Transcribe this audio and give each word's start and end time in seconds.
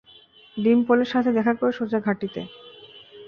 ডিম্পলের 0.57 1.09
সাথে 1.13 1.29
দেখা 1.31 1.53
করে 1.53 1.71
সোজা 1.71 1.99
ঘাঁটিতে। 1.99 2.41